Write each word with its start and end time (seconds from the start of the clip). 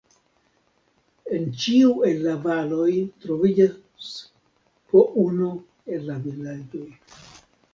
En 1.39 1.43
ĉiu 1.65 1.91
el 2.11 2.23
la 2.29 2.33
valoj 2.47 2.87
troviĝas 3.25 4.09
po 4.95 5.05
unu 5.27 5.51
el 5.99 6.07
la 6.09 6.17
vilaĝoj. 6.25 6.87